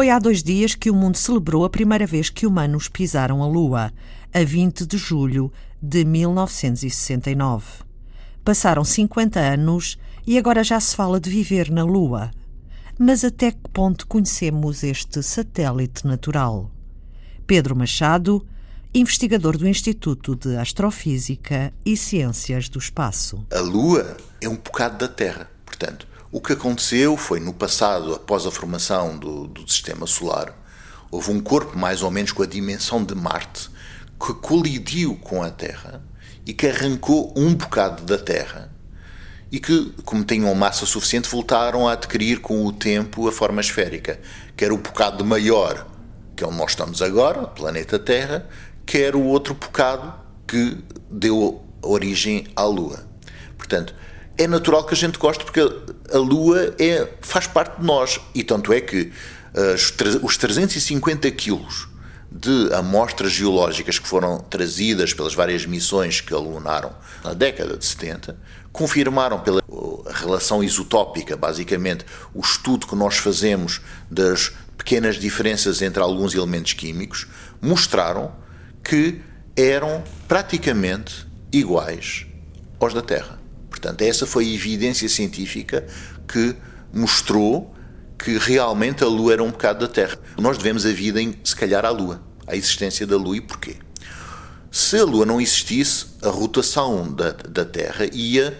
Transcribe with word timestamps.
Foi 0.00 0.08
há 0.08 0.18
dois 0.18 0.42
dias 0.42 0.74
que 0.74 0.90
o 0.90 0.94
mundo 0.94 1.18
celebrou 1.18 1.62
a 1.62 1.68
primeira 1.68 2.06
vez 2.06 2.30
que 2.30 2.46
humanos 2.46 2.88
pisaram 2.88 3.42
a 3.42 3.46
Lua, 3.46 3.92
a 4.32 4.42
20 4.42 4.86
de 4.86 4.96
julho 4.96 5.52
de 5.82 6.06
1969. 6.06 7.66
Passaram 8.42 8.82
50 8.82 9.38
anos 9.38 9.98
e 10.26 10.38
agora 10.38 10.64
já 10.64 10.80
se 10.80 10.96
fala 10.96 11.20
de 11.20 11.28
viver 11.28 11.70
na 11.70 11.84
Lua. 11.84 12.30
Mas 12.98 13.26
até 13.26 13.52
que 13.52 13.68
ponto 13.74 14.06
conhecemos 14.06 14.82
este 14.82 15.22
satélite 15.22 16.06
natural? 16.06 16.70
Pedro 17.46 17.76
Machado, 17.76 18.42
investigador 18.94 19.58
do 19.58 19.68
Instituto 19.68 20.34
de 20.34 20.56
Astrofísica 20.56 21.74
e 21.84 21.94
Ciências 21.94 22.70
do 22.70 22.78
Espaço. 22.78 23.44
A 23.52 23.60
Lua 23.60 24.16
é 24.40 24.48
um 24.48 24.56
bocado 24.56 24.96
da 24.96 25.08
Terra. 25.08 25.50
Portanto, 25.66 26.08
o 26.32 26.40
que 26.40 26.52
aconteceu 26.52 27.16
foi 27.16 27.40
no 27.40 27.52
passado, 27.52 28.14
após 28.14 28.46
a 28.46 28.50
formação 28.50 29.18
do, 29.18 29.48
do 29.48 29.68
sistema 29.68 30.06
solar, 30.06 30.54
houve 31.10 31.30
um 31.32 31.40
corpo 31.40 31.76
mais 31.76 32.02
ou 32.02 32.10
menos 32.10 32.30
com 32.30 32.42
a 32.42 32.46
dimensão 32.46 33.02
de 33.04 33.14
Marte 33.14 33.68
que 34.24 34.34
colidiu 34.34 35.16
com 35.16 35.42
a 35.42 35.50
Terra 35.50 36.02
e 36.46 36.52
que 36.52 36.68
arrancou 36.68 37.32
um 37.36 37.54
bocado 37.54 38.04
da 38.04 38.16
Terra 38.16 38.70
e 39.50 39.58
que, 39.58 39.92
como 40.04 40.22
tinham 40.22 40.54
massa 40.54 40.86
suficiente, 40.86 41.28
voltaram 41.28 41.88
a 41.88 41.94
adquirir 41.94 42.40
com 42.40 42.64
o 42.64 42.72
tempo 42.72 43.26
a 43.26 43.32
forma 43.32 43.60
esférica, 43.60 44.20
que 44.56 44.64
era 44.64 44.72
o 44.72 44.78
bocado 44.78 45.24
maior, 45.24 45.88
que 46.36 46.44
é 46.44 46.46
onde 46.46 46.56
nós 46.56 46.70
estamos 46.70 47.02
agora, 47.02 47.42
o 47.42 47.48
planeta 47.48 47.98
Terra, 47.98 48.48
que 48.86 48.98
era 48.98 49.18
o 49.18 49.24
outro 49.24 49.54
bocado 49.54 50.14
que 50.46 50.78
deu 51.10 51.64
origem 51.82 52.46
à 52.54 52.62
Lua. 52.62 53.04
Portanto, 53.58 53.94
é 54.40 54.46
natural 54.46 54.84
que 54.84 54.94
a 54.94 54.96
gente 54.96 55.18
goste 55.18 55.44
porque 55.44 55.60
a 55.60 56.16
Lua 56.16 56.74
é, 56.78 57.06
faz 57.20 57.46
parte 57.46 57.78
de 57.78 57.86
nós. 57.86 58.18
E 58.34 58.42
tanto 58.42 58.72
é 58.72 58.80
que 58.80 59.12
uh, 59.54 60.24
os 60.24 60.36
350 60.38 61.30
quilos 61.32 61.88
de 62.32 62.72
amostras 62.72 63.32
geológicas 63.32 63.98
que 63.98 64.08
foram 64.08 64.38
trazidas 64.38 65.12
pelas 65.12 65.34
várias 65.34 65.66
missões 65.66 66.22
que 66.22 66.32
alunaram 66.32 66.94
na 67.22 67.34
década 67.34 67.76
de 67.76 67.84
70 67.84 68.36
confirmaram 68.72 69.40
pela 69.40 69.60
relação 70.06 70.62
isotópica, 70.62 71.36
basicamente, 71.36 72.06
o 72.32 72.40
estudo 72.40 72.86
que 72.86 72.94
nós 72.94 73.16
fazemos 73.16 73.80
das 74.08 74.52
pequenas 74.78 75.16
diferenças 75.16 75.82
entre 75.82 76.00
alguns 76.00 76.34
elementos 76.34 76.72
químicos, 76.72 77.26
mostraram 77.60 78.32
que 78.82 79.20
eram 79.56 80.02
praticamente 80.28 81.26
iguais 81.52 82.26
aos 82.78 82.94
da 82.94 83.02
Terra. 83.02 83.39
Portanto, 83.80 84.02
essa 84.02 84.26
foi 84.26 84.44
a 84.44 84.54
evidência 84.54 85.08
científica 85.08 85.86
que 86.28 86.54
mostrou 86.92 87.74
que 88.18 88.36
realmente 88.36 89.02
a 89.02 89.06
Lua 89.06 89.32
era 89.32 89.42
um 89.42 89.50
bocado 89.50 89.86
da 89.86 89.92
Terra. 89.92 90.18
Nós 90.36 90.58
devemos 90.58 90.84
a 90.84 90.92
vida, 90.92 91.20
em, 91.20 91.34
se 91.42 91.56
calhar, 91.56 91.86
à 91.86 91.90
Lua, 91.90 92.20
à 92.46 92.54
existência 92.54 93.06
da 93.06 93.16
Lua. 93.16 93.38
E 93.38 93.40
porquê? 93.40 93.76
Se 94.70 94.98
a 94.98 95.04
Lua 95.04 95.24
não 95.24 95.40
existisse, 95.40 96.08
a 96.20 96.28
rotação 96.28 97.10
da, 97.10 97.32
da 97.32 97.64
Terra 97.64 98.04
ia 98.12 98.56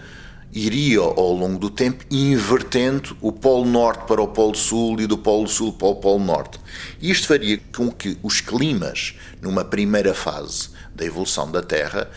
iria 0.53 0.99
ao 0.99 1.33
longo 1.33 1.57
do 1.57 1.69
tempo 1.69 2.03
invertendo 2.11 3.15
o 3.21 3.31
Polo 3.31 3.65
Norte 3.65 4.05
para 4.05 4.21
o 4.21 4.27
Polo 4.27 4.55
Sul 4.55 4.99
e 4.99 5.07
do 5.07 5.17
Polo 5.17 5.47
Sul 5.47 5.71
para 5.71 5.87
o 5.87 5.95
Polo 5.95 6.23
Norte. 6.25 6.59
Isto 7.01 7.27
faria 7.27 7.57
com 7.73 7.89
que 7.89 8.17
os 8.21 8.41
climas, 8.41 9.15
numa 9.41 9.63
primeira 9.63 10.13
fase 10.13 10.69
da 10.93 11.05
evolução 11.05 11.49
da 11.49 11.61
Terra, 11.61 12.09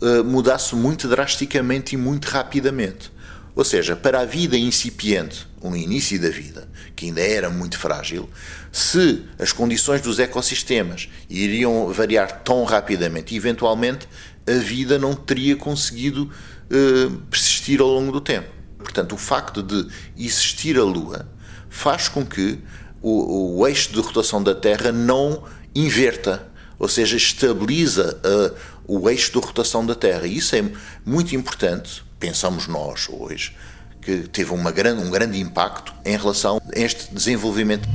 eh, 0.00 0.22
mudasse 0.22 0.74
muito 0.74 1.08
drasticamente 1.08 1.94
e 1.94 1.98
muito 1.98 2.26
rapidamente. 2.26 3.12
Ou 3.54 3.64
seja, 3.64 3.94
para 3.94 4.20
a 4.20 4.24
vida 4.24 4.56
incipiente, 4.56 5.46
no 5.62 5.76
início 5.76 6.20
da 6.20 6.30
vida, 6.30 6.68
que 6.96 7.06
ainda 7.06 7.20
era 7.20 7.50
muito 7.50 7.78
frágil, 7.78 8.28
se 8.72 9.22
as 9.38 9.52
condições 9.52 10.00
dos 10.00 10.18
ecossistemas 10.18 11.08
iriam 11.28 11.92
variar 11.92 12.40
tão 12.42 12.64
rapidamente, 12.64 13.36
eventualmente 13.36 14.08
a 14.46 14.54
vida 14.54 14.98
não 14.98 15.14
teria 15.14 15.54
conseguido 15.54 16.30
eh, 16.70 17.10
persistir 17.30 17.80
ao 17.80 17.88
longo 17.88 18.10
do 18.10 18.20
tempo. 18.20 18.48
Portanto, 18.78 19.14
o 19.14 19.18
facto 19.18 19.62
de 19.62 19.86
existir 20.16 20.78
a 20.78 20.82
Lua 20.82 21.28
faz 21.68 22.08
com 22.08 22.24
que 22.24 22.58
o, 23.00 23.58
o 23.58 23.68
eixo 23.68 23.92
de 23.92 24.00
rotação 24.00 24.42
da 24.42 24.54
Terra 24.54 24.90
não 24.90 25.44
inverta, 25.74 26.50
ou 26.82 26.88
seja, 26.88 27.16
estabiliza 27.16 28.20
uh, 28.24 28.56
o 28.88 29.08
eixo 29.08 29.30
de 29.30 29.38
rotação 29.38 29.86
da 29.86 29.94
Terra. 29.94 30.26
E 30.26 30.36
isso 30.36 30.56
é 30.56 30.64
muito 31.06 31.36
importante, 31.36 32.02
pensamos 32.18 32.66
nós 32.66 33.08
hoje, 33.08 33.56
que 34.00 34.26
teve 34.26 34.52
uma 34.52 34.72
grande, 34.72 35.00
um 35.00 35.08
grande 35.08 35.38
impacto 35.38 35.94
em 36.04 36.16
relação 36.16 36.60
a 36.74 36.76
este 36.80 37.14
desenvolvimento. 37.14 37.88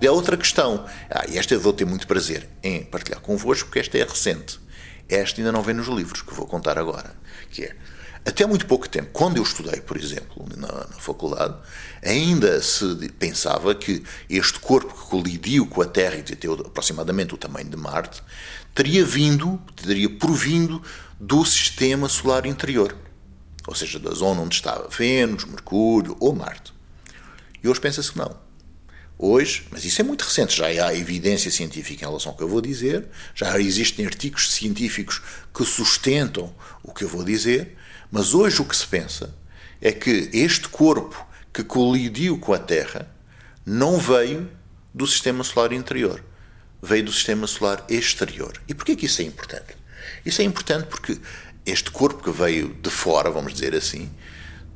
E 0.00 0.06
a 0.06 0.12
outra 0.12 0.36
questão, 0.36 0.86
ah, 1.10 1.24
e 1.28 1.38
esta 1.38 1.54
eu 1.54 1.60
vou 1.60 1.72
ter 1.72 1.84
muito 1.84 2.06
prazer 2.06 2.48
em 2.62 2.84
partilhar 2.84 3.20
convosco, 3.20 3.66
porque 3.66 3.80
esta 3.80 3.98
é 3.98 4.04
recente. 4.04 4.60
Esta 5.08 5.40
ainda 5.40 5.50
não 5.50 5.62
vem 5.62 5.74
nos 5.74 5.88
livros, 5.88 6.22
que 6.22 6.32
vou 6.32 6.46
contar 6.46 6.78
agora. 6.78 7.16
Que 7.50 7.64
é, 7.64 7.76
até 8.24 8.46
muito 8.46 8.66
pouco 8.66 8.88
tempo, 8.88 9.10
quando 9.12 9.38
eu 9.38 9.42
estudei, 9.42 9.80
por 9.80 9.96
exemplo, 9.96 10.46
na, 10.56 10.68
na, 10.68 10.98
faculdade, 10.98 11.56
ainda 12.04 12.60
se 12.62 13.08
pensava 13.18 13.74
que 13.74 14.02
este 14.28 14.58
corpo 14.60 14.92
que 14.94 15.08
colidiu 15.08 15.66
com 15.66 15.80
a 15.82 15.86
Terra 15.86 16.16
e 16.16 16.22
tem 16.22 16.52
aproximadamente 16.52 17.34
o 17.34 17.38
tamanho 17.38 17.68
de 17.68 17.76
Marte, 17.76 18.22
teria 18.74 19.04
vindo, 19.04 19.60
teria 19.74 20.08
provindo 20.08 20.82
do 21.18 21.44
sistema 21.44 22.08
solar 22.08 22.46
interior. 22.46 22.94
Ou 23.66 23.74
seja, 23.74 23.98
da 23.98 24.10
zona 24.10 24.40
onde 24.40 24.54
estava 24.54 24.88
Vênus, 24.88 25.44
Mercúrio 25.44 26.16
ou 26.20 26.34
Marte. 26.34 26.72
E 27.62 27.68
hoje 27.68 27.80
pensa-se 27.80 28.12
que 28.12 28.18
não 28.18 28.49
Hoje, 29.22 29.66
mas 29.70 29.84
isso 29.84 30.00
é 30.00 30.04
muito 30.04 30.22
recente, 30.22 30.56
já 30.56 30.64
há 30.64 30.96
evidência 30.96 31.50
científica 31.50 32.06
em 32.06 32.08
relação 32.08 32.32
ao 32.32 32.38
que 32.38 32.42
eu 32.42 32.48
vou 32.48 32.62
dizer, 32.62 33.06
já 33.34 33.60
existem 33.60 34.06
artigos 34.06 34.50
científicos 34.50 35.20
que 35.54 35.62
sustentam 35.62 36.54
o 36.82 36.90
que 36.90 37.04
eu 37.04 37.08
vou 37.08 37.22
dizer, 37.22 37.76
mas 38.10 38.32
hoje 38.32 38.62
o 38.62 38.64
que 38.64 38.74
se 38.74 38.86
pensa 38.86 39.34
é 39.78 39.92
que 39.92 40.30
este 40.32 40.70
corpo 40.70 41.22
que 41.52 41.62
colidiu 41.62 42.38
com 42.38 42.54
a 42.54 42.58
Terra 42.58 43.14
não 43.66 43.98
veio 43.98 44.50
do 44.94 45.06
sistema 45.06 45.44
solar 45.44 45.74
interior, 45.74 46.24
veio 46.82 47.04
do 47.04 47.12
sistema 47.12 47.46
solar 47.46 47.84
exterior. 47.90 48.54
E 48.66 48.72
porquê 48.72 48.96
que 48.96 49.04
isso 49.04 49.20
é 49.20 49.26
importante? 49.26 49.76
Isso 50.24 50.40
é 50.40 50.46
importante 50.46 50.86
porque 50.86 51.18
este 51.66 51.90
corpo 51.90 52.22
que 52.22 52.30
veio 52.30 52.72
de 52.72 52.88
fora, 52.88 53.30
vamos 53.30 53.52
dizer 53.52 53.74
assim, 53.74 54.10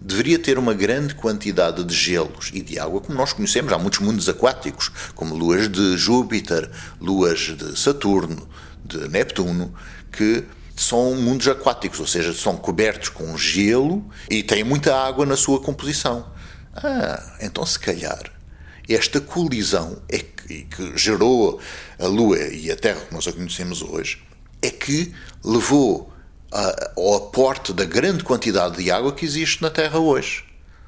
deveria 0.04 0.38
ter 0.38 0.58
uma 0.58 0.74
grande 0.74 1.14
quantidade 1.14 1.82
de 1.82 1.94
gelos 1.94 2.50
e 2.52 2.60
de 2.60 2.78
água, 2.78 3.00
como 3.00 3.16
nós 3.16 3.32
conhecemos. 3.32 3.72
Há 3.72 3.78
muitos 3.78 4.00
mundos 4.00 4.28
aquáticos, 4.28 4.90
como 5.14 5.34
luas 5.34 5.66
de 5.66 5.96
Júpiter, 5.96 6.70
luas 7.00 7.56
de 7.56 7.78
Saturno, 7.78 8.46
de 8.84 9.08
Neptuno, 9.08 9.74
que 10.12 10.44
são 10.76 11.14
mundos 11.14 11.48
aquáticos, 11.48 12.00
ou 12.00 12.06
seja, 12.06 12.34
são 12.34 12.56
cobertos 12.56 13.08
com 13.08 13.36
gelo 13.38 14.04
e 14.28 14.42
têm 14.42 14.62
muita 14.62 14.94
água 14.94 15.24
na 15.24 15.36
sua 15.36 15.58
composição. 15.58 16.26
Ah, 16.76 17.36
então 17.40 17.64
se 17.64 17.78
calhar 17.78 18.30
esta 18.86 19.20
colisão 19.20 20.02
é 20.08 20.18
que, 20.18 20.64
que 20.64 20.98
gerou 20.98 21.60
a 21.98 22.06
Lua 22.06 22.38
e 22.38 22.70
a 22.70 22.76
Terra 22.76 23.00
que 23.00 23.14
nós 23.14 23.26
a 23.26 23.32
conhecemos 23.32 23.80
hoje 23.80 24.22
é 24.60 24.70
que 24.70 25.14
levou 25.42 26.12
ao 26.96 27.16
aporte 27.16 27.72
da 27.72 27.84
grande 27.84 28.22
quantidade 28.22 28.82
de 28.82 28.90
água 28.90 29.12
que 29.12 29.24
existe 29.24 29.60
na 29.62 29.70
Terra 29.70 29.98
hoje. 29.98 30.44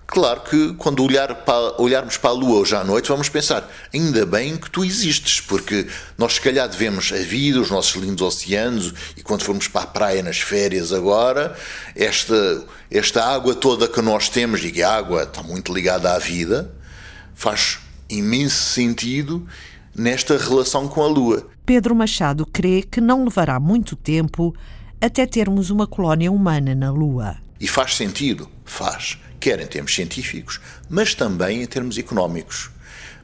Claro 0.06 0.42
que 0.42 0.72
quando 0.74 1.02
olhar 1.02 1.34
para, 1.34 1.82
olharmos 1.82 2.16
para 2.16 2.30
a 2.30 2.32
Lua 2.32 2.60
hoje 2.60 2.76
à 2.76 2.84
noite, 2.84 3.08
vamos 3.08 3.28
pensar: 3.28 3.68
ainda 3.92 4.24
bem 4.24 4.56
que 4.56 4.70
tu 4.70 4.84
existes, 4.84 5.40
porque 5.40 5.88
nós, 6.16 6.34
se 6.34 6.40
calhar, 6.40 6.68
devemos 6.68 7.12
a 7.12 7.16
vida, 7.16 7.60
os 7.60 7.70
nossos 7.70 8.00
lindos 8.00 8.22
oceanos, 8.22 8.94
e 9.16 9.22
quando 9.22 9.42
formos 9.42 9.66
para 9.66 9.82
a 9.82 9.86
praia 9.86 10.22
nas 10.22 10.38
férias 10.38 10.92
agora, 10.92 11.56
esta, 11.96 12.64
esta 12.88 13.24
água 13.24 13.56
toda 13.56 13.88
que 13.88 14.00
nós 14.00 14.28
temos, 14.28 14.62
e 14.62 14.80
a 14.80 14.94
água 14.94 15.24
está 15.24 15.42
muito 15.42 15.74
ligada 15.74 16.12
à 16.12 16.18
vida, 16.18 16.72
faz 17.34 17.80
imenso 18.08 18.62
sentido 18.62 19.44
nesta 19.92 20.38
relação 20.38 20.86
com 20.86 21.02
a 21.02 21.08
Lua. 21.08 21.48
Pedro 21.64 21.96
Machado 21.96 22.46
crê 22.46 22.80
que 22.80 23.00
não 23.00 23.24
levará 23.24 23.58
muito 23.58 23.96
tempo 23.96 24.54
até 25.00 25.26
termos 25.26 25.70
uma 25.70 25.86
colónia 25.86 26.30
humana 26.32 26.74
na 26.74 26.90
Lua. 26.90 27.36
E 27.60 27.68
faz 27.68 27.96
sentido? 27.96 28.48
Faz. 28.64 29.18
Quer 29.38 29.60
em 29.60 29.66
termos 29.66 29.94
científicos, 29.94 30.60
mas 30.88 31.14
também 31.14 31.62
em 31.62 31.66
termos 31.66 31.98
económicos. 31.98 32.70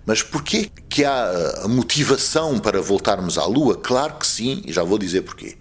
Mas 0.05 0.23
porquê 0.23 0.71
que 0.89 1.05
há 1.05 1.63
a 1.65 1.69
motivação 1.69 2.59
para 2.59 2.83
voltarmos 2.83 3.39
à 3.39 3.47
Lua? 3.47 3.77
Claro 3.77 4.15
que 4.15 4.27
sim, 4.27 4.63
e 4.65 4.73
já 4.73 4.83
vou 4.83 4.99
dizer 4.99 5.23
porquê. 5.23 5.57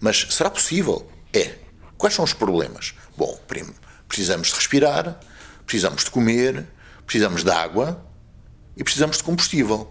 Mas 0.00 0.26
será 0.30 0.50
possível? 0.50 1.08
É. 1.32 1.54
Quais 1.96 2.14
são 2.14 2.24
os 2.24 2.32
problemas? 2.32 2.94
Bom, 3.16 3.38
primo, 3.46 3.72
precisamos 4.08 4.48
de 4.48 4.54
respirar, 4.54 5.18
precisamos 5.64 6.04
de 6.04 6.10
comer, 6.10 6.66
precisamos 7.06 7.44
de 7.44 7.50
água 7.50 8.04
e 8.76 8.82
precisamos 8.82 9.18
de 9.18 9.22
combustível. 9.22 9.90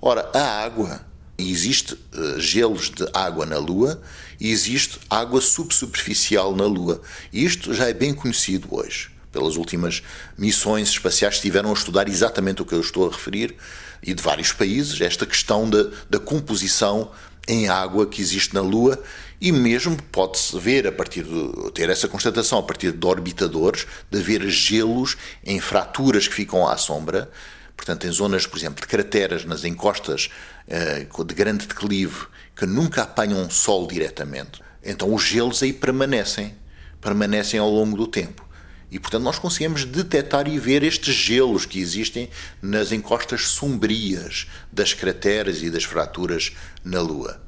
Ora, 0.00 0.30
a 0.34 0.62
água 0.64 1.00
e 1.38 1.50
existe 1.52 1.94
uh, 1.94 2.40
gelos 2.40 2.90
de 2.90 3.06
água 3.14 3.46
na 3.46 3.58
Lua 3.58 4.02
e 4.40 4.50
existe 4.50 4.98
água 5.08 5.40
subsuperficial 5.40 6.54
na 6.54 6.66
Lua. 6.66 7.00
E 7.32 7.44
isto 7.44 7.72
já 7.72 7.88
é 7.88 7.94
bem 7.94 8.12
conhecido 8.12 8.68
hoje. 8.70 9.10
pelas 9.30 9.56
últimas 9.56 10.02
missões 10.36 10.88
espaciais 10.88 11.34
que 11.34 11.40
estiveram 11.40 11.70
a 11.70 11.74
estudar 11.74 12.08
exatamente 12.08 12.62
o 12.62 12.64
que 12.64 12.74
eu 12.74 12.80
estou 12.80 13.06
a 13.06 13.12
referir, 13.12 13.54
e 14.02 14.14
de 14.14 14.22
vários 14.22 14.52
países, 14.52 15.00
esta 15.00 15.26
questão 15.26 15.68
da, 15.68 15.90
da 16.08 16.18
composição 16.18 17.10
em 17.46 17.68
água 17.68 18.06
que 18.06 18.20
existe 18.20 18.54
na 18.54 18.60
Lua 18.60 19.02
e 19.40 19.50
mesmo 19.52 19.96
pode-se 20.12 20.58
ver 20.58 20.86
a 20.86 20.92
partir 20.92 21.24
de 21.24 21.70
ter 21.72 21.88
essa 21.88 22.08
constatação 22.08 22.58
a 22.58 22.62
partir 22.62 22.92
de 22.92 23.06
orbitadores, 23.06 23.86
de 24.10 24.18
haver 24.18 24.48
gelos 24.48 25.16
em 25.44 25.60
fraturas 25.60 26.28
que 26.28 26.34
ficam 26.34 26.68
à 26.68 26.76
sombra, 26.76 27.30
portanto 27.78 28.08
em 28.08 28.10
zonas, 28.10 28.44
por 28.44 28.58
exemplo, 28.58 28.82
de 28.82 28.88
crateras 28.88 29.44
nas 29.44 29.64
encostas 29.64 30.30
eh, 30.66 31.06
de 31.24 31.34
grande 31.34 31.66
declive 31.66 32.26
que 32.56 32.66
nunca 32.66 33.04
apanham 33.04 33.48
sol 33.48 33.86
diretamente. 33.86 34.60
Então 34.82 35.14
os 35.14 35.22
gelos 35.22 35.62
aí 35.62 35.72
permanecem, 35.72 36.56
permanecem 37.00 37.60
ao 37.60 37.70
longo 37.70 37.96
do 37.96 38.08
tempo. 38.08 38.46
E, 38.90 38.98
portanto, 38.98 39.22
nós 39.22 39.38
conseguimos 39.38 39.84
detectar 39.84 40.48
e 40.48 40.58
ver 40.58 40.82
estes 40.82 41.14
gelos 41.14 41.66
que 41.66 41.78
existem 41.78 42.28
nas 42.60 42.90
encostas 42.90 43.48
sombrias 43.48 44.48
das 44.72 44.92
crateras 44.92 45.62
e 45.62 45.70
das 45.70 45.84
fraturas 45.84 46.52
na 46.82 47.00
Lua. 47.00 47.40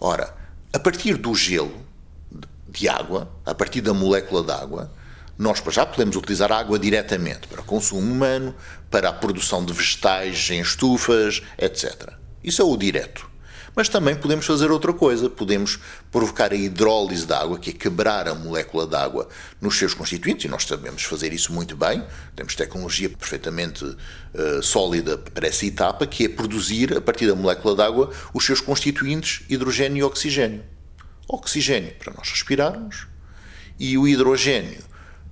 Ora, 0.00 0.34
a 0.72 0.78
partir 0.78 1.16
do 1.16 1.34
gelo 1.34 1.84
de 2.68 2.88
água, 2.88 3.30
a 3.44 3.54
partir 3.54 3.80
da 3.80 3.92
molécula 3.92 4.42
de 4.42 4.52
água, 4.52 4.90
nós 5.38 5.62
já 5.70 5.84
podemos 5.84 6.16
utilizar 6.16 6.50
água 6.50 6.78
diretamente 6.78 7.46
para 7.48 7.62
consumo 7.62 8.00
humano, 8.00 8.54
para 8.90 9.08
a 9.08 9.12
produção 9.12 9.64
de 9.64 9.72
vegetais 9.72 10.48
em 10.50 10.60
estufas, 10.60 11.42
etc. 11.58 12.12
Isso 12.42 12.62
é 12.62 12.64
o 12.64 12.76
direto. 12.76 13.36
Mas 13.74 13.90
também 13.90 14.16
podemos 14.16 14.46
fazer 14.46 14.70
outra 14.70 14.90
coisa, 14.94 15.28
podemos 15.28 15.78
provocar 16.10 16.50
a 16.50 16.56
hidrólise 16.56 17.26
da 17.26 17.42
água, 17.42 17.58
que 17.58 17.68
é 17.68 17.72
quebrar 17.74 18.26
a 18.26 18.34
molécula 18.34 18.86
de 18.86 18.96
água 18.96 19.28
nos 19.60 19.76
seus 19.76 19.92
constituintes, 19.92 20.46
e 20.46 20.48
nós 20.48 20.64
sabemos 20.64 21.02
fazer 21.02 21.30
isso 21.34 21.52
muito 21.52 21.76
bem, 21.76 22.02
temos 22.34 22.54
tecnologia 22.54 23.10
perfeitamente 23.10 23.84
uh, 23.84 24.62
sólida 24.62 25.18
para 25.18 25.46
essa 25.46 25.66
etapa, 25.66 26.06
que 26.06 26.24
é 26.24 26.28
produzir, 26.30 26.96
a 26.96 27.02
partir 27.02 27.26
da 27.26 27.34
molécula 27.34 27.74
de 27.74 27.82
água, 27.82 28.10
os 28.32 28.46
seus 28.46 28.62
constituintes 28.62 29.44
hidrogênio 29.46 29.98
e 29.98 30.02
oxigênio. 30.02 30.64
Oxigênio 31.28 31.92
para 31.98 32.14
nós 32.14 32.30
respirarmos 32.30 33.06
e 33.78 33.98
o 33.98 34.08
hidrogênio 34.08 34.82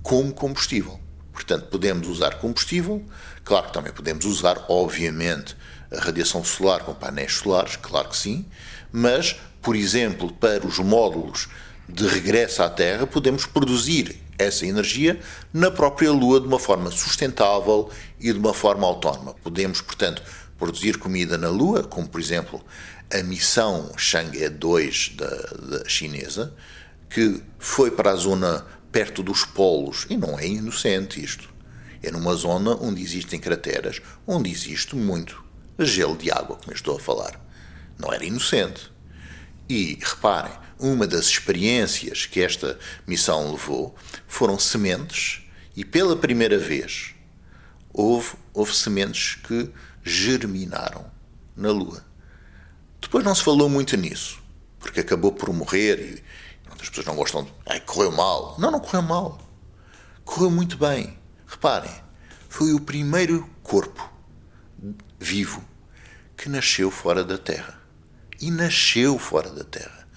como 0.05 0.31
combustível. 0.31 0.99
Portanto, 1.33 1.65
podemos 1.65 2.07
usar 2.07 2.35
combustível, 2.35 3.03
claro 3.43 3.65
que 3.65 3.73
também 3.73 3.91
podemos 3.91 4.23
usar, 4.23 4.63
obviamente, 4.69 5.57
a 5.91 5.99
radiação 5.99 6.43
solar 6.43 6.81
com 6.81 6.93
painéis 6.93 7.33
solares, 7.33 7.75
claro 7.75 8.09
que 8.09 8.15
sim, 8.15 8.45
mas, 8.91 9.35
por 9.63 9.75
exemplo, 9.75 10.31
para 10.31 10.63
os 10.63 10.77
módulos 10.77 11.49
de 11.89 12.05
regresso 12.07 12.61
à 12.61 12.69
Terra, 12.69 13.07
podemos 13.07 13.47
produzir 13.47 14.21
essa 14.37 14.63
energia 14.67 15.19
na 15.51 15.71
própria 15.71 16.11
Lua 16.11 16.39
de 16.39 16.45
uma 16.45 16.59
forma 16.59 16.91
sustentável 16.91 17.89
e 18.19 18.31
de 18.31 18.37
uma 18.37 18.53
forma 18.53 18.85
autónoma. 18.85 19.33
Podemos, 19.43 19.81
portanto, 19.81 20.21
produzir 20.55 20.99
comida 20.99 21.35
na 21.35 21.49
Lua, 21.49 21.83
como 21.83 22.07
por 22.07 22.21
exemplo 22.21 22.63
a 23.11 23.23
missão 23.23 23.91
Chang'e 23.97 24.49
2 24.49 25.13
da, 25.15 25.79
da 25.79 25.89
chinesa, 25.89 26.53
que 27.09 27.41
foi 27.57 27.89
para 27.89 28.11
a 28.11 28.15
zona 28.15 28.63
perto 28.95 29.21
dos 29.21 29.43
polos, 29.43 30.07
e 30.09 30.15
não 30.15 30.39
é 30.39 30.47
inocente 30.47 31.21
isto. 31.21 31.53
É 32.01 32.09
numa 32.09 32.33
zona 32.33 32.77
onde 32.81 33.01
existem 33.01 33.37
crateras, 33.37 34.01
onde 34.25 34.49
existe 34.49 34.95
muito 34.95 35.43
gelo 35.77 36.15
de 36.15 36.31
água, 36.31 36.55
como 36.55 36.71
eu 36.71 36.75
estou 36.75 36.95
a 36.95 36.99
falar. 37.01 37.37
Não 37.99 38.13
era 38.13 38.23
inocente. 38.23 38.89
E 39.67 39.99
reparem, 40.01 40.53
uma 40.79 41.05
das 41.05 41.25
experiências 41.25 42.25
que 42.25 42.39
esta 42.39 42.79
missão 43.05 43.51
levou 43.51 43.93
foram 44.27 44.57
sementes, 44.57 45.41
e 45.75 45.83
pela 45.83 46.15
primeira 46.15 46.57
vez 46.57 47.15
houve, 47.91 48.37
houve 48.53 48.73
sementes 48.73 49.35
que 49.35 49.69
germinaram 50.05 51.11
na 51.53 51.69
Lua. 51.69 52.01
Depois 53.01 53.25
não 53.25 53.35
se 53.35 53.43
falou 53.43 53.67
muito 53.67 53.97
nisso, 53.97 54.41
porque 54.79 55.01
acabou 55.01 55.33
por 55.33 55.51
morrer 55.51 55.99
e 55.99 56.23
as 56.85 56.89
pessoas 56.89 57.07
não 57.07 57.15
gostam 57.15 57.43
de. 57.43 57.53
Ai, 57.65 57.79
correu 57.79 58.11
mal. 58.11 58.55
Não, 58.59 58.69
não 58.69 58.79
correu 58.79 59.01
mal. 59.01 59.39
Correu 60.23 60.51
muito 60.51 60.77
bem. 60.77 61.17
Reparem, 61.47 61.91
foi 62.47 62.73
o 62.73 62.79
primeiro 62.79 63.49
corpo 63.63 64.07
vivo 65.19 65.63
que 66.37 66.47
nasceu 66.47 66.91
fora 66.91 67.23
da 67.23 67.39
Terra. 67.39 67.81
E 68.39 68.51
nasceu 68.51 69.17
fora 69.17 69.49
da 69.49 69.63
Terra. 69.63 70.07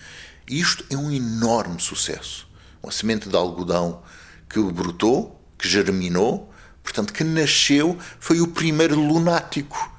Isto 0.46 0.84
é 0.90 0.96
um 0.96 1.10
enorme 1.10 1.80
sucesso. 1.80 2.46
Uma 2.82 2.92
semente 2.92 3.30
de 3.30 3.36
algodão 3.36 4.02
que 4.46 4.60
brotou, 4.60 5.42
que 5.56 5.66
germinou, 5.66 6.52
portanto, 6.82 7.14
que 7.14 7.24
nasceu, 7.24 7.98
foi 8.20 8.42
o 8.42 8.48
primeiro 8.48 9.00
lunático. 9.00 9.90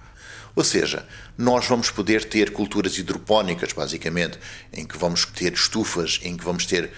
Ou 0.56 0.64
seja, 0.64 1.08
nós 1.40 1.66
vamos 1.68 1.90
poder 1.90 2.26
ter 2.26 2.52
culturas 2.52 2.98
hidropónicas, 2.98 3.72
basicamente, 3.72 4.38
em 4.74 4.86
que 4.86 4.98
vamos 4.98 5.24
ter 5.24 5.54
estufas, 5.54 6.20
em 6.22 6.36
que 6.36 6.44
vamos 6.44 6.66
ter 6.66 6.92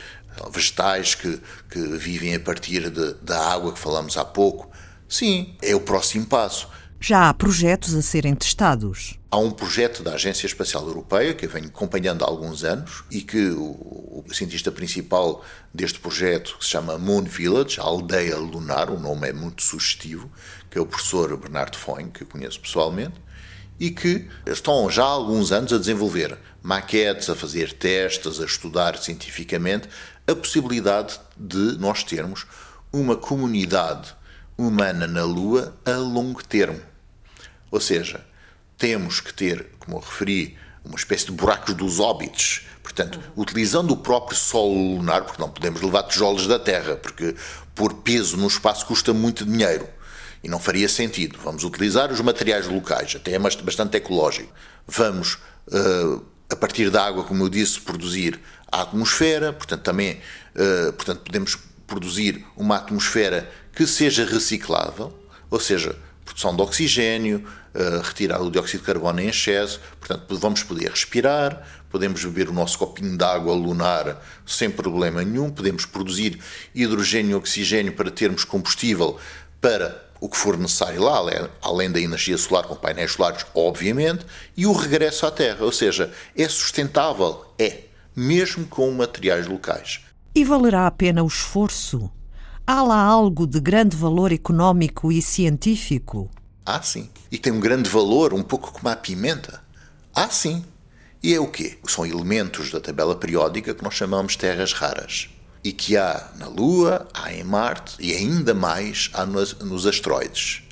vegetais 0.52 1.14
que, 1.14 1.40
que 1.70 1.80
vivem 1.80 2.34
a 2.34 2.40
partir 2.40 2.90
de, 2.90 3.14
da 3.22 3.40
água 3.54 3.72
que 3.72 3.78
falamos 3.78 4.18
há 4.18 4.26
pouco. 4.26 4.72
Sim, 5.08 5.56
é 5.62 5.76
o 5.76 5.80
próximo 5.80 6.26
passo. 6.26 6.68
Já 7.00 7.30
há 7.30 7.34
projetos 7.36 7.94
a 7.94 8.02
serem 8.02 8.34
testados. 8.34 9.20
Há 9.30 9.38
um 9.38 9.52
projeto 9.52 10.02
da 10.02 10.14
Agência 10.14 10.48
Espacial 10.48 10.88
Europeia 10.88 11.36
que 11.36 11.46
eu 11.46 11.50
venho 11.50 11.68
acompanhando 11.68 12.24
há 12.24 12.28
alguns 12.28 12.64
anos 12.64 13.04
e 13.12 13.22
que 13.22 13.52
o, 13.52 14.24
o 14.28 14.34
cientista 14.34 14.72
principal 14.72 15.46
deste 15.72 16.00
projeto, 16.00 16.58
que 16.58 16.66
se 16.66 16.72
chama 16.72 16.98
Moon 16.98 17.26
Village, 17.26 17.80
a 17.80 17.84
aldeia 17.84 18.38
lunar, 18.38 18.90
o 18.90 19.00
nome 19.00 19.30
é 19.30 19.34
muito 19.34 19.62
sugestivo, 19.62 20.32
que 20.68 20.80
é 20.80 20.82
o 20.82 20.86
professor 20.88 21.38
Bernardo 21.38 21.78
Foyn, 21.78 22.10
que 22.10 22.24
eu 22.24 22.28
conheço 22.28 22.60
pessoalmente, 22.60 23.22
e 23.82 23.90
que 23.90 24.28
estão 24.46 24.92
já 24.92 25.02
há 25.02 25.08
alguns 25.08 25.52
anos 25.52 25.74
a 25.74 25.80
desenvolver 25.80 26.38
maquetes, 26.62 27.32
a 27.32 27.36
fazer 27.36 27.74
testes, 27.74 28.40
a 28.40 28.46
estudar 28.46 28.96
cientificamente 29.00 29.90
a 30.28 30.36
possibilidade 30.36 31.20
de 31.36 31.80
nós 31.80 32.04
termos 32.04 32.46
uma 32.94 33.16
comunidade 33.16 34.14
humana 34.56 35.08
na 35.08 35.24
Lua 35.24 35.76
a 35.84 35.94
longo 35.94 36.44
termo. 36.44 36.80
Ou 37.72 37.80
seja, 37.80 38.24
temos 38.78 39.20
que 39.20 39.34
ter, 39.34 39.70
como 39.80 39.98
eu 39.98 40.02
referi, 40.02 40.56
uma 40.86 40.96
espécie 40.96 41.26
de 41.26 41.32
buracos 41.32 41.74
dos 41.74 42.00
óbitos. 42.00 42.68
Portanto, 42.84 43.20
utilizando 43.36 43.94
o 43.94 43.98
próprio 43.98 44.38
solo 44.38 44.98
lunar, 44.98 45.24
porque 45.24 45.42
não 45.42 45.50
podemos 45.50 45.82
levar 45.82 46.04
tijolos 46.04 46.46
da 46.46 46.60
Terra, 46.60 46.98
porque 46.98 47.36
por 47.74 47.96
peso 47.96 48.38
no 48.38 48.46
espaço 48.46 48.86
custa 48.86 49.12
muito 49.12 49.44
dinheiro 49.44 49.90
e 50.44 50.50
não 50.50 50.60
faria 50.60 50.90
sentido. 50.90 51.40
Vamos 51.44 51.64
utilizar 51.64 52.12
os 52.12 52.20
materiais 52.22 52.68
locais, 52.68 53.16
até 53.16 53.34
é 53.34 53.40
bastante 53.40 53.98
ecológico. 53.98 54.52
Vamos, 54.88 55.36
uh, 55.68 56.24
a 56.50 56.56
partir 56.56 56.90
da 56.90 57.06
água, 57.06 57.24
como 57.24 57.44
eu 57.44 57.50
disse, 57.50 57.80
produzir 57.80 58.40
a 58.72 58.82
atmosfera, 58.82 59.54
portanto, 59.54 59.82
também 59.82 60.20
uh, 60.56 60.94
portanto, 60.94 61.22
podemos 61.22 61.58
produzir 61.86 62.46
uma 62.56 62.78
atmosfera 62.78 63.50
que 63.74 63.86
seja 63.86 64.26
reciclável, 64.26 65.14
ou 65.50 65.60
seja, 65.60 65.96
produção 66.24 66.56
de 66.56 66.62
oxigênio, 66.62 67.46
uh, 67.76 68.02
retirar 68.02 68.42
o 68.42 68.50
dióxido 68.50 68.80
de 68.80 68.86
carbono 68.86 69.20
em 69.20 69.28
excesso, 69.28 69.80
portanto 70.00 70.38
vamos 70.38 70.64
poder 70.64 70.90
respirar, 70.90 71.68
podemos 71.90 72.24
beber 72.24 72.50
o 72.50 72.54
nosso 72.54 72.78
copinho 72.78 73.18
de 73.18 73.24
água 73.24 73.54
lunar 73.54 74.24
sem 74.46 74.70
problema 74.70 75.24
nenhum, 75.24 75.50
podemos 75.50 75.86
produzir 75.86 76.40
hidrogênio 76.74 77.32
e 77.32 77.36
oxigênio 77.36 77.94
para 77.94 78.10
termos 78.10 78.46
combustível 78.46 79.20
para 79.60 80.11
o 80.22 80.30
que 80.30 80.38
for 80.38 80.56
necessário 80.56 81.02
lá, 81.02 81.20
além 81.64 81.92
da 81.92 82.00
energia 82.00 82.38
solar 82.38 82.66
com 82.66 82.76
painéis 82.76 83.14
solares, 83.14 83.44
obviamente, 83.56 84.24
e 84.56 84.68
o 84.68 84.72
regresso 84.72 85.26
à 85.26 85.32
Terra, 85.32 85.66
ou 85.66 85.72
seja, 85.72 86.12
é 86.38 86.48
sustentável, 86.48 87.44
é, 87.58 87.86
mesmo 88.16 88.68
com 88.68 88.92
materiais 88.92 89.48
locais. 89.48 90.02
E 90.36 90.46
valerá 90.46 90.86
a 90.86 90.92
pena 90.92 91.24
o 91.24 91.28
esforço? 91.28 92.10
Há 92.68 92.84
lá 92.84 93.02
algo 93.02 93.48
de 93.48 93.60
grande 93.60 93.98
valor 93.98 94.32
económico 94.32 95.12
e 95.12 95.24
científico? 95.24 96.30
Ah, 96.64 96.84
sim. 96.84 97.10
E 97.32 97.40
tem 97.40 97.52
um 97.52 97.60
grande 97.60 97.90
valor, 97.90 98.32
um 98.32 98.44
pouco 98.44 98.72
como 98.72 98.88
a 98.90 98.96
pimenta. 98.96 99.60
Ah, 100.14 100.30
sim. 100.30 100.64
E 101.24 101.34
é 101.34 101.40
o 101.40 101.48
quê? 101.48 101.80
São 101.88 102.06
elementos 102.06 102.70
da 102.70 102.80
tabela 102.80 103.16
periódica 103.16 103.74
que 103.74 103.84
nós 103.84 103.96
chamamos 103.96 104.36
terras 104.36 104.72
raras. 104.72 105.30
E 105.64 105.72
que 105.72 105.96
há 105.96 106.32
na 106.38 106.48
Lua, 106.48 107.08
há 107.14 107.32
em 107.32 107.44
Marte 107.44 107.96
e 108.00 108.14
ainda 108.14 108.54
mais 108.54 109.10
há 109.14 109.26
nos, 109.26 109.54
nos 109.60 109.86
asteroides. 109.86 110.64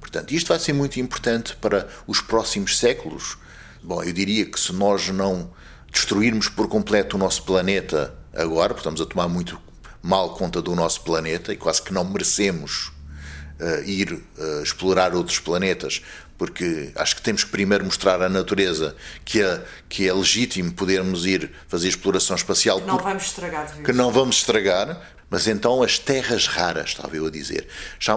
Portanto, 0.00 0.32
isto 0.32 0.48
vai 0.48 0.58
ser 0.58 0.72
muito 0.72 0.98
importante 0.98 1.54
para 1.56 1.88
os 2.06 2.20
próximos 2.20 2.78
séculos. 2.78 3.38
Bom, 3.82 4.02
eu 4.02 4.12
diria 4.12 4.44
que 4.44 4.58
se 4.58 4.72
nós 4.72 5.08
não 5.08 5.50
destruirmos 5.90 6.48
por 6.48 6.68
completo 6.68 7.16
o 7.16 7.18
nosso 7.18 7.44
planeta 7.44 8.14
agora, 8.32 8.70
porque 8.70 8.80
estamos 8.80 9.00
a 9.00 9.06
tomar 9.06 9.28
muito 9.28 9.60
mal 10.02 10.34
conta 10.34 10.60
do 10.60 10.74
nosso 10.74 11.02
planeta 11.02 11.52
e 11.52 11.56
quase 11.56 11.80
que 11.80 11.92
não 11.92 12.04
merecemos 12.04 12.90
uh, 13.60 13.82
ir 13.84 14.12
uh, 14.12 14.62
explorar 14.62 15.14
outros 15.14 15.38
planetas, 15.38 16.02
porque 16.38 16.90
acho 16.96 17.16
que 17.16 17.22
temos 17.22 17.44
que 17.44 17.50
primeiro 17.50 17.84
mostrar 17.84 18.20
à 18.22 18.28
natureza 18.28 18.96
que 19.24 19.42
é, 19.42 19.64
que 19.88 20.08
é 20.08 20.12
legítimo 20.12 20.72
podermos 20.72 21.24
ir 21.26 21.50
fazer 21.68 21.88
exploração 21.88 22.36
espacial. 22.36 22.80
Que 22.80 22.86
não 22.86 22.98
vamos 22.98 23.22
estragar 23.24 23.66
de 23.66 23.72
vez. 23.74 23.86
Que 23.86 23.92
não 23.92 24.10
vamos 24.10 24.36
estragar, 24.36 25.00
Mas 25.32 25.46
então 25.46 25.82
as 25.82 25.98
terras 25.98 26.46
raras, 26.46 26.90
estava 26.90 27.16
eu 27.16 27.26
a 27.26 27.30
dizer. 27.30 27.66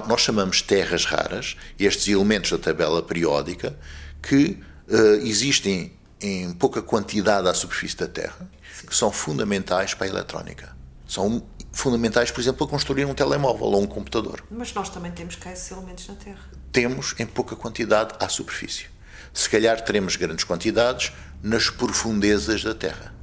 Nós 0.06 0.20
chamamos 0.20 0.62
terras 0.62 1.06
raras 1.06 1.56
estes 1.80 2.10
elementos 2.10 2.52
da 2.52 2.58
tabela 2.58 3.02
periódica 3.02 3.74
que 4.22 4.60
uh, 4.90 5.26
existem 5.26 5.94
em 6.20 6.52
pouca 6.52 6.82
quantidade 6.82 7.48
à 7.48 7.54
superfície 7.54 7.96
da 7.96 8.08
Terra, 8.08 8.50
que 8.86 8.94
são 8.94 9.14
fundamentais 9.14 9.94
para 9.94 10.08
a 10.08 10.10
eletrónica. 10.10 10.76
São 11.08 11.48
fundamentais, 11.76 12.32
por 12.32 12.40
exemplo, 12.40 12.60
para 12.60 12.72
construir 12.72 13.04
um 13.06 13.14
telemóvel 13.14 13.68
ou 13.68 13.82
um 13.82 13.86
computador. 13.86 14.42
Mas 14.50 14.74
nós 14.74 14.90
também 14.90 15.12
temos 15.12 15.36
cá 15.36 15.52
esses 15.52 15.70
elementos 15.70 16.08
na 16.08 16.16
Terra. 16.16 16.40
Temos 16.72 17.14
em 17.20 17.26
pouca 17.26 17.54
quantidade 17.56 18.16
à 18.18 18.30
superfície. 18.30 18.86
Se 19.34 19.50
calhar 19.50 19.80
teremos 19.82 20.16
grandes 20.16 20.46
quantidades 20.46 21.12
nas 21.44 21.70
profundezas 21.70 22.64
da 22.64 22.74
Terra. 22.74 23.14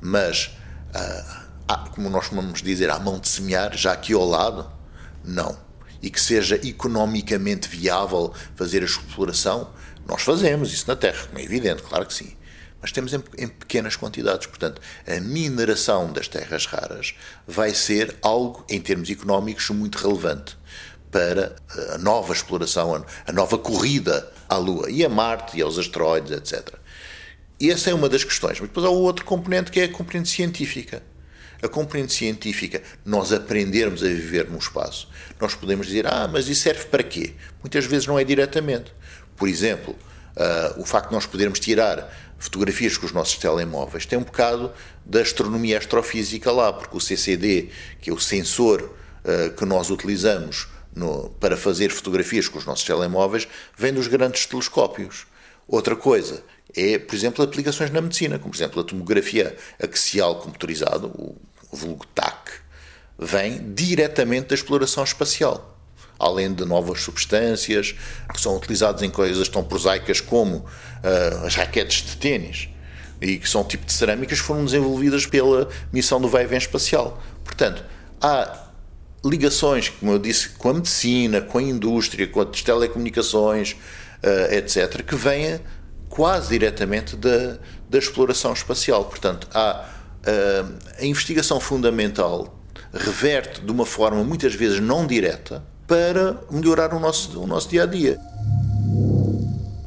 Mas, 0.00 0.56
ah, 0.94 1.88
como 1.92 2.08
nós 2.08 2.28
vamos 2.28 2.62
dizer, 2.62 2.90
à 2.90 2.98
mão 3.00 3.18
de 3.18 3.28
semear, 3.28 3.76
já 3.76 3.92
aqui 3.92 4.12
ao 4.12 4.24
lado, 4.24 4.70
não. 5.24 5.58
E 6.00 6.08
que 6.08 6.20
seja 6.20 6.54
economicamente 6.64 7.68
viável 7.68 8.32
fazer 8.54 8.82
a 8.82 8.86
exploração, 8.86 9.72
nós 10.06 10.22
fazemos 10.22 10.72
isso 10.72 10.86
na 10.86 10.94
Terra, 10.94 11.26
como 11.26 11.40
é 11.40 11.42
evidente, 11.42 11.82
claro 11.82 12.06
que 12.06 12.14
sim 12.14 12.36
mas 12.86 12.92
temos 12.92 13.12
em, 13.12 13.20
em, 13.36 13.48
pequenas 13.48 13.96
quantidades. 13.96 14.46
Portanto, 14.46 14.80
a 15.04 15.18
mineração 15.20 16.12
das 16.12 16.28
terras 16.28 16.66
raras 16.66 17.16
vai 17.44 17.74
ser 17.74 18.14
algo, 18.22 18.64
em 18.70 18.80
termos 18.80 19.10
económicos, 19.10 19.68
muito 19.70 19.98
relevante 19.98 20.56
para 21.10 21.56
a 21.94 21.98
nova 21.98 22.32
exploração, 22.32 23.04
a 23.26 23.32
nova 23.32 23.58
corrida 23.58 24.32
à 24.48 24.56
Lua 24.56 24.88
e 24.88 25.04
a 25.04 25.08
Marte 25.08 25.58
e 25.58 25.62
aos 25.62 25.80
asteroides, 25.80 26.30
etc. 26.30 26.76
E 27.58 27.72
essa 27.72 27.90
é 27.90 27.94
uma 27.94 28.08
das 28.08 28.22
questões. 28.22 28.60
Mas 28.60 28.68
depois 28.68 28.86
há 28.86 28.90
o 28.90 29.00
outro 29.00 29.24
componente 29.24 29.72
que 29.72 29.80
é 29.80 29.84
a 29.84 29.88
componente 29.88 30.28
científica. 30.28 31.02
A 31.60 31.66
componente 31.66 32.12
científica, 32.12 32.80
nós 33.04 33.32
aprendermos 33.32 34.04
a 34.04 34.06
viver 34.06 34.48
num 34.48 34.58
espaço. 34.58 35.08
Nós 35.40 35.56
podemos 35.56 35.88
dizer, 35.88 36.06
ah, 36.06 36.28
mas 36.32 36.46
isso 36.46 36.62
serve 36.62 36.84
para 36.84 37.02
quê? 37.02 37.34
Muitas 37.60 37.84
vezes 37.84 38.06
não 38.06 38.16
é 38.16 38.22
diretamente. 38.22 38.92
Por 39.36 39.48
exemplo, 39.48 39.96
uh, 40.36 40.80
o 40.80 40.84
facto 40.84 41.08
de 41.08 41.14
nós 41.14 41.26
podermos 41.26 41.58
tirar 41.58 42.25
fotografias 42.38 42.96
com 42.96 43.06
os 43.06 43.12
nossos 43.12 43.36
telemóveis 43.36 44.06
tem 44.06 44.18
um 44.18 44.22
bocado 44.22 44.72
da 45.04 45.20
astronomia 45.20 45.78
astrofísica 45.78 46.50
lá, 46.50 46.72
porque 46.72 46.96
o 46.96 47.00
CCD, 47.00 47.70
que 48.00 48.10
é 48.10 48.12
o 48.12 48.18
sensor 48.18 48.82
uh, 49.24 49.52
que 49.54 49.64
nós 49.64 49.90
utilizamos 49.90 50.68
no, 50.94 51.30
para 51.40 51.56
fazer 51.56 51.90
fotografias 51.90 52.48
com 52.48 52.58
os 52.58 52.64
nossos 52.64 52.84
telemóveis, 52.84 53.46
vem 53.76 53.92
dos 53.92 54.06
grandes 54.06 54.46
telescópios. 54.46 55.26
Outra 55.68 55.96
coisa 55.96 56.42
é, 56.74 56.98
por 56.98 57.14
exemplo, 57.14 57.44
aplicações 57.44 57.90
na 57.90 58.00
medicina, 58.00 58.38
como 58.38 58.50
por 58.50 58.56
exemplo 58.56 58.80
a 58.80 58.84
tomografia 58.84 59.56
axial 59.82 60.36
computarizada, 60.36 61.06
o 61.06 61.36
vulgo 61.72 62.06
TAC, 62.08 62.50
vem 63.18 63.72
diretamente 63.74 64.48
da 64.48 64.54
exploração 64.54 65.02
espacial 65.02 65.75
além 66.18 66.52
de 66.52 66.64
novas 66.64 67.02
substâncias 67.02 67.94
que 68.32 68.40
são 68.40 68.56
utilizadas 68.56 69.02
em 69.02 69.10
coisas 69.10 69.48
tão 69.48 69.62
prosaicas 69.62 70.20
como 70.20 70.58
uh, 70.58 71.46
as 71.46 71.54
raquetes 71.54 72.02
de 72.04 72.16
ténis 72.16 72.68
e 73.20 73.38
que 73.38 73.48
são 73.48 73.64
tipo 73.64 73.84
de 73.84 73.92
cerâmicas 73.92 74.38
foram 74.38 74.64
desenvolvidas 74.64 75.26
pela 75.26 75.68
missão 75.92 76.20
do 76.20 76.28
vai-vem 76.28 76.58
espacial. 76.58 77.22
Portanto, 77.44 77.84
há 78.20 78.66
ligações, 79.24 79.88
como 79.88 80.12
eu 80.12 80.18
disse, 80.18 80.50
com 80.50 80.70
a 80.70 80.74
medicina, 80.74 81.40
com 81.40 81.58
a 81.58 81.62
indústria, 81.62 82.26
com 82.26 82.40
as 82.40 82.62
telecomunicações, 82.62 83.72
uh, 83.72 84.54
etc., 84.54 85.02
que 85.02 85.16
vêm 85.16 85.60
quase 86.08 86.50
diretamente 86.50 87.16
da, 87.16 87.58
da 87.88 87.98
exploração 87.98 88.52
espacial. 88.52 89.04
Portanto, 89.06 89.48
há 89.52 89.88
uh, 90.20 90.78
a 90.98 91.04
investigação 91.04 91.58
fundamental 91.58 92.58
reverte 92.92 93.60
de 93.60 93.70
uma 93.70 93.84
forma 93.84 94.22
muitas 94.22 94.54
vezes 94.54 94.80
não 94.80 95.06
direta 95.06 95.62
para 95.86 96.40
melhorar 96.50 96.92
o 96.94 97.00
nosso, 97.00 97.40
o 97.40 97.46
nosso 97.46 97.68
dia 97.68 97.84
a 97.84 97.86
dia. 97.86 98.18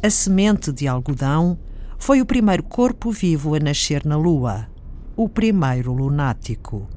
A 0.01 0.09
semente 0.09 0.71
de 0.71 0.87
algodão 0.87 1.57
foi 1.97 2.21
o 2.21 2.25
primeiro 2.25 2.63
corpo 2.63 3.11
vivo 3.11 3.53
a 3.53 3.59
nascer 3.59 4.05
na 4.05 4.15
Lua, 4.15 4.67
o 5.15 5.27
primeiro 5.27 5.91
lunático. 5.93 6.87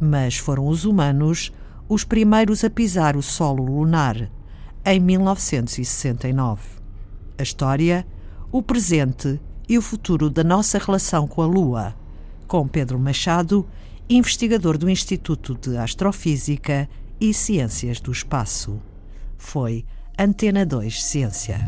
Mas 0.00 0.36
foram 0.36 0.66
os 0.66 0.84
humanos 0.84 1.52
os 1.88 2.04
primeiros 2.04 2.64
a 2.64 2.70
pisar 2.70 3.16
o 3.16 3.22
solo 3.22 3.64
lunar, 3.64 4.30
em 4.84 5.00
1969. 5.00 6.60
A 7.38 7.42
história, 7.42 8.06
o 8.52 8.62
presente 8.62 9.40
e 9.68 9.78
o 9.78 9.82
futuro 9.82 10.28
da 10.28 10.44
nossa 10.44 10.78
relação 10.78 11.26
com 11.26 11.42
a 11.42 11.46
Lua, 11.46 11.94
com 12.46 12.66
Pedro 12.68 12.98
Machado, 12.98 13.66
investigador 14.08 14.76
do 14.76 14.88
Instituto 14.88 15.54
de 15.54 15.76
Astrofísica 15.76 16.88
e 17.20 17.34
Ciências 17.34 18.00
do 18.00 18.12
Espaço. 18.12 18.80
Foi 19.36 19.84
Antena 20.18 20.64
2 20.64 21.02
Ciência. 21.02 21.58